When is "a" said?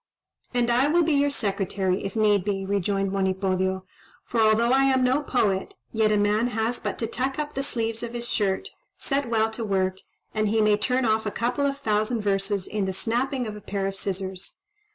6.11-6.17, 11.27-11.29, 13.55-13.61